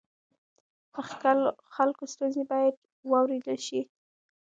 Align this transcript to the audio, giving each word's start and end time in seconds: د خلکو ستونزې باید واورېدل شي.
د 0.93 0.97
خلکو 1.75 2.03
ستونزې 2.13 2.43
باید 2.51 2.75
واورېدل 3.11 3.57
شي. 3.67 3.81